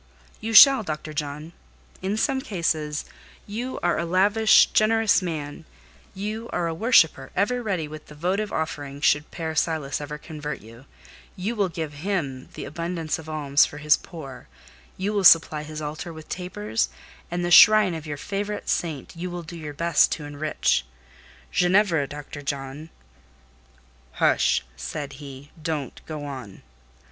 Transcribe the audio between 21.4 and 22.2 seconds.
Ginevra,